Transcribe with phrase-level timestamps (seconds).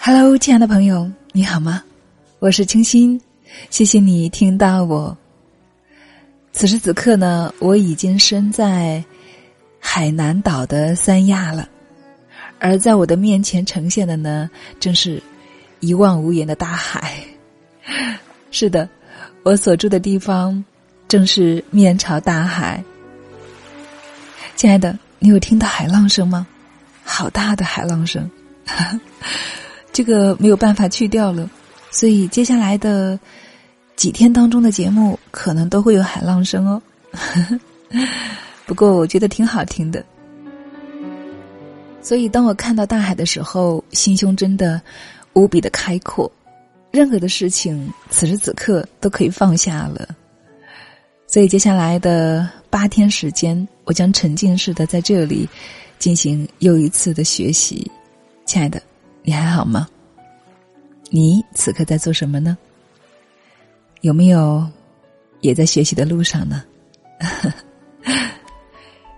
[0.00, 1.82] Hello，亲爱的朋友，你好吗？
[2.38, 3.20] 我是清新，
[3.70, 5.16] 谢谢你听到我。
[6.52, 9.02] 此时此刻呢，我已经身在
[9.80, 11.68] 海南岛的三亚了，
[12.58, 14.48] 而在我的面前呈现的呢，
[14.78, 15.22] 正是
[15.80, 17.14] 一望无垠的大海。
[18.52, 18.88] 是的，
[19.42, 20.62] 我所住的地方
[21.08, 22.84] 正是面朝大海。
[24.56, 26.46] 亲爱的，你有听到海浪声吗？
[27.02, 28.30] 好大的海浪声！
[29.92, 31.48] 这个没有办法去掉了，
[31.90, 33.18] 所以接下来的
[33.94, 36.82] 几天当中的节目可能都会有海浪声哦。
[38.66, 40.04] 不过我觉得挺好听的，
[42.00, 44.80] 所以当我看到大海的时候，心胸真的
[45.34, 46.30] 无比的开阔，
[46.90, 50.08] 任何的事情此时此刻都可以放下了。
[51.26, 55.48] 所以接下来的八天时间，我将沉浸式的在这里
[55.98, 57.90] 进行又一次的学习，
[58.44, 58.82] 亲爱的。
[59.22, 59.88] 你还好吗？
[61.10, 62.56] 你此刻在做什么呢？
[64.00, 64.66] 有没有
[65.40, 66.64] 也在学习的路上呢？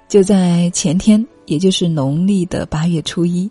[0.08, 3.50] 就在前天，也就是农历的八月初一，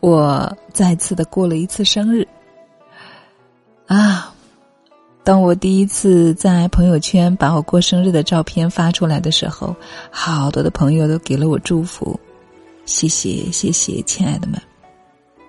[0.00, 2.26] 我再次的过了一次生日。
[5.30, 9.76] 当我第一次在朋友圈把我过生日的照片发出来的时候，
[10.10, 12.18] 好多的朋友都给了我祝福，
[12.84, 14.60] 谢谢谢谢，亲爱的们。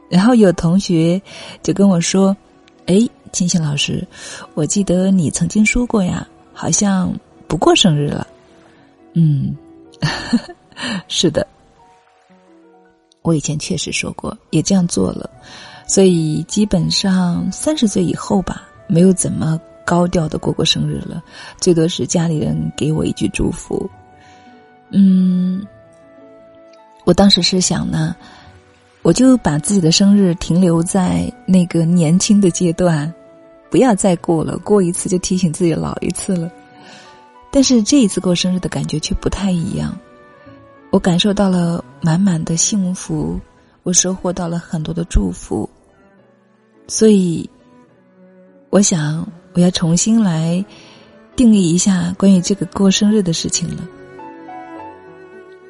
[0.07, 1.19] 然后有同学
[1.63, 2.37] 就跟我说
[2.85, 2.95] ：“哎，
[3.31, 4.07] 金星老师，
[4.53, 7.11] 我记得你曾经说过呀，好像
[7.47, 8.27] 不过生日了。”
[9.17, 9.57] 嗯，
[11.09, 11.47] 是的，
[13.23, 15.27] 我以前确实说过，也这样做了，
[15.87, 19.59] 所以基本上三十岁以后吧，没有怎么
[19.91, 21.21] 高调的过过生日了，
[21.59, 23.89] 最多是家里人给我一句祝福。
[24.91, 25.67] 嗯，
[27.03, 28.15] 我当时是想呢。
[29.01, 33.13] 我就把自己的生日停留在那个年轻的阶段，
[33.69, 36.49] 不要再过了，过一次就提醒自己老一次了。
[37.51, 39.93] 但是这一次过生日的感觉却不太一样，
[40.89, 43.37] 我感受到了满满的幸福，
[43.83, 45.69] 我收获到了很多的祝福，
[46.87, 47.49] 所以，
[48.69, 50.63] 我想我要重新来
[51.35, 53.87] 定义一下关于这个过生日的事情了。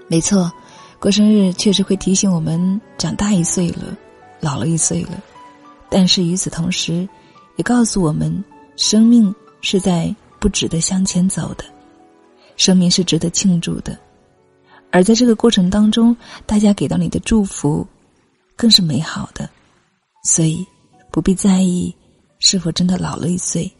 [0.08, 0.52] 没错。
[1.00, 3.97] 过生日确实会提醒我们长大一岁了，
[4.40, 5.20] 老了一岁了，
[5.90, 7.09] 但是与此同时，
[7.56, 8.31] 也告诉我们
[8.78, 11.66] 生命是在不值得向前走的，
[12.56, 13.97] 生命是值得庆祝的，
[14.91, 16.16] 而在这个过程当中，
[16.46, 17.84] 大家给到你的祝福，
[18.56, 19.50] 更是美好的，
[20.24, 20.64] 所以
[21.12, 21.91] 不必在意
[22.44, 23.72] 是否真的老了一岁，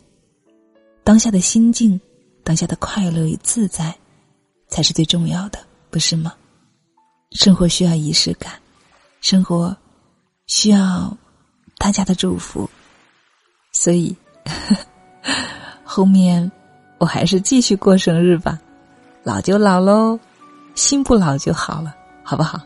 [1.03, 1.99] 当下的心境，
[2.44, 3.94] 当下的快乐与自在，
[4.69, 6.33] 才是最重要的，不是吗？
[7.31, 8.53] 生活需要仪式感，
[9.19, 9.75] 生活
[10.45, 11.17] 需要
[11.79, 12.69] 大家的祝福，
[13.73, 14.16] 所以
[15.83, 16.49] 后面
[16.99, 18.59] 我还是继续过生日吧。
[19.23, 20.19] 老就老喽，
[20.75, 22.61] 心不老就好了，好不好？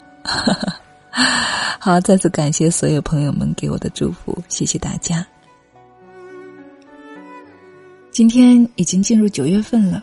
[1.79, 5.25] 好，再次感谢所有朋友们给我的祝福，谢谢大家。
[8.15, 10.01] 今天已经进入九月份了，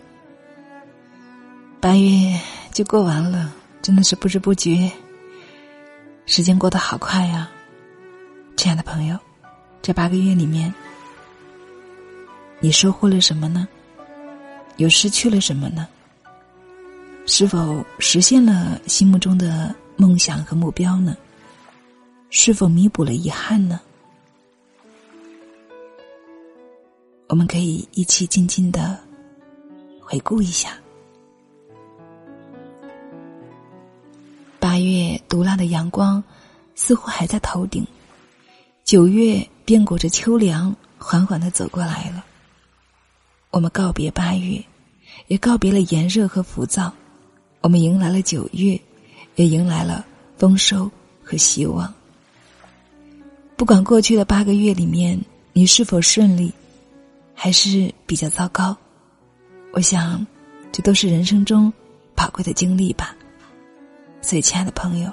[1.81, 2.39] 八月
[2.71, 3.51] 就过完了。
[3.81, 4.93] 真的是不知不觉，
[6.27, 7.49] 时间过得好快呀，
[8.55, 9.19] 亲爱的朋友，
[9.81, 10.71] 这八个月里面，
[12.61, 13.67] 你收获了什么呢？
[14.77, 15.89] 又失去了什么呢？
[17.25, 21.17] 是否实现了心目中的梦想和目标呢？
[22.29, 23.81] 是否弥补了遗憾呢？
[27.33, 29.01] 我们可以一起静静的
[29.99, 30.77] 回顾一下。
[34.61, 36.23] 八月毒辣的阳光，
[36.75, 37.87] 似乎还在头顶。
[38.85, 42.23] 九月便裹着秋凉，缓缓的走过来了。
[43.51, 44.63] 我们告别八月，
[45.29, 46.93] 也告别了炎热和浮躁。
[47.63, 48.79] 我们迎来了九月，
[49.37, 50.05] 也迎来了
[50.37, 50.91] 丰收
[51.25, 51.91] 和希望。
[53.57, 55.19] 不管过去的八个月里面
[55.55, 56.53] 你是否顺利，
[57.35, 58.77] 还是比较糟糕，
[59.73, 60.25] 我想，
[60.71, 61.73] 这都是人生中
[62.15, 63.17] 宝贵的经历吧。
[64.21, 65.11] 所以，亲爱的朋友，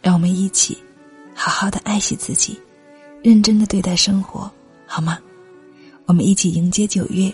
[0.00, 0.78] 让我们一起
[1.34, 2.58] 好好的爱惜自己，
[3.22, 4.50] 认真的对待生活，
[4.86, 5.18] 好吗？
[6.06, 7.32] 我们一起迎接九月，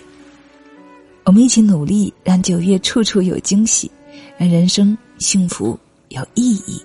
[1.25, 3.91] 我们一起努力，让九月处处有惊喜，
[4.39, 5.79] 让人生幸福
[6.09, 6.83] 有意义。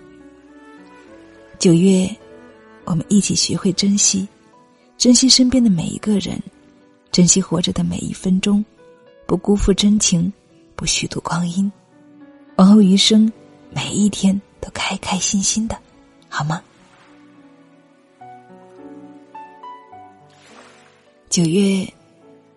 [1.58, 2.14] 九月，
[2.84, 4.28] 我们一起学会珍惜，
[4.98, 6.42] 珍惜身边的每一个人，
[7.12, 8.64] 珍惜活着的每一分钟，
[9.26, 10.32] 不辜负真情，
[10.76, 11.72] 不虚度光阴，
[12.58, 13.32] 往后余生
[13.72, 15.78] 每一天都开开心心的，
[16.30, 16.62] 好吗？
[21.30, 21.88] 九月，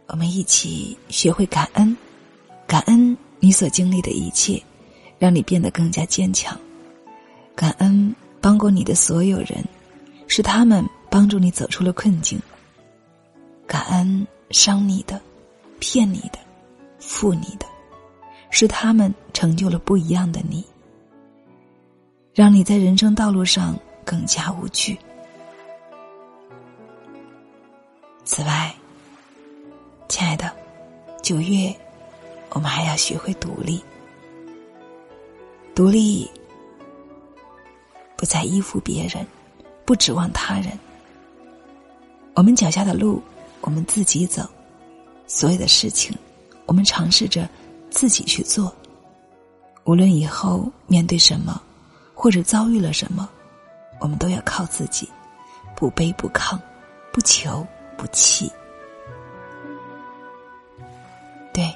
[0.06, 1.96] 我们一起学会感恩，
[2.66, 4.62] 感恩你所经历的一切，
[5.18, 6.58] 让你变得更加坚强。
[7.54, 9.64] 感恩帮过你的所有人，
[10.26, 12.40] 是他们帮助你走出了困境。
[13.66, 15.20] 感恩伤你的、
[15.80, 16.38] 骗你的、
[16.98, 17.66] 负你的，
[18.50, 20.64] 是他们成就了不一样的你，
[22.34, 24.96] 让你在人生道路上更加无惧。
[28.24, 28.72] 此外，
[30.08, 30.52] 亲爱的，
[31.22, 31.74] 九月，
[32.50, 33.82] 我们还要学会独立。
[35.74, 36.30] 独立，
[38.16, 39.26] 不再依附别人，
[39.86, 40.78] 不指望他人。
[42.34, 43.22] 我们脚下的路，
[43.62, 44.44] 我们自己走；
[45.26, 46.14] 所有的事情，
[46.66, 47.48] 我们尝试着
[47.90, 48.72] 自己去做。
[49.84, 51.60] 无论以后面对什么，
[52.14, 53.28] 或者遭遇了什么，
[53.98, 55.08] 我们都要靠自己，
[55.74, 56.58] 不卑不亢，
[57.10, 57.66] 不求。
[57.94, 58.50] 不弃，
[61.52, 61.72] 对，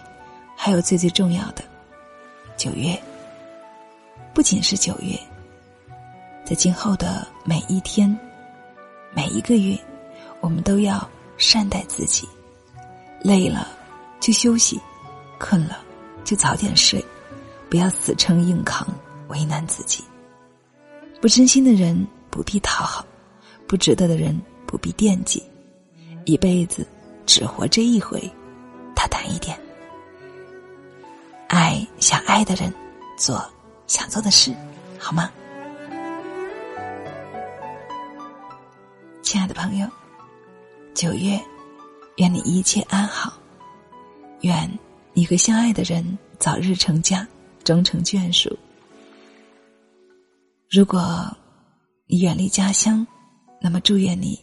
[0.56, 1.62] 还有最最重要的，
[2.56, 3.00] 九月，
[4.34, 5.16] 不仅是九月，
[6.44, 8.18] 在今后的每一天、
[9.12, 9.78] 每一个月，
[10.40, 12.28] 我们都要善待自己，
[13.20, 13.68] 累了
[14.20, 14.80] 就休息，
[15.38, 15.78] 困了
[16.24, 17.04] 就早点睡，
[17.68, 18.86] 不要死撑硬扛，
[19.28, 20.04] 为难自己。
[21.20, 23.04] 不真心的人不必讨好，
[23.66, 25.42] 不值得的人不必惦记。
[26.24, 26.86] 一辈子
[27.24, 28.20] 只活这一回，
[28.94, 29.58] 大胆一点，
[31.48, 32.72] 爱想爱的人，
[33.16, 33.48] 做
[33.86, 34.52] 想做的事，
[34.98, 35.30] 好吗？
[39.22, 39.88] 亲爱的朋友，
[40.96, 41.38] 九月，
[42.16, 43.30] 愿你一切安好，
[44.40, 44.66] 愿
[45.12, 47.28] 你和相爱的人早日成家，
[47.62, 48.58] 终成眷属。
[50.70, 51.30] 如果
[52.06, 53.06] 你远离家乡，
[53.60, 54.42] 那么祝愿你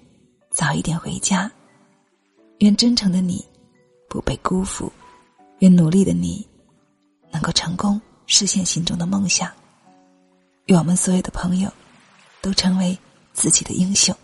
[0.51, 1.51] 早一点回家。
[2.59, 3.43] 愿真诚的你
[4.07, 4.93] 不被辜负，
[5.57, 6.47] 愿努力的你
[7.31, 9.51] 能够成功实现心中的梦想。
[10.67, 11.73] 愿我们所有的朋友
[12.43, 12.95] 都成为
[13.33, 14.15] 自己的英雄。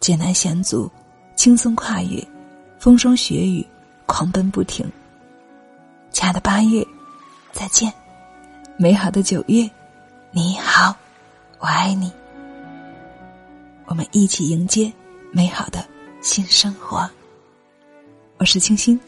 [0.00, 0.90] 艰难险阻，
[1.34, 2.22] 轻松跨越，
[2.78, 3.66] 风霜雪雨，
[4.06, 4.90] 狂奔不停。
[6.10, 6.86] 亲爱的八月，
[7.52, 7.90] 再见；
[8.76, 9.68] 美好的九月，
[10.30, 10.94] 你好，
[11.58, 12.12] 我爱你。
[13.86, 14.92] 我们一起迎接
[15.32, 15.84] 美好的。
[16.22, 17.08] 新生活，
[18.38, 18.98] 我是清新。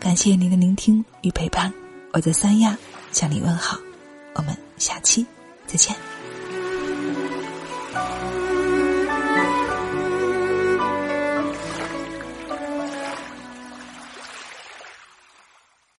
[0.00, 1.70] 感谢您的聆听与陪伴，
[2.12, 2.74] 我在三亚
[3.12, 3.78] 向你问好，
[4.34, 5.26] 我们下期
[5.66, 5.94] 再见。